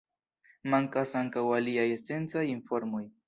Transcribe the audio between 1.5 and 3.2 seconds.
aliaj esencaj informoj.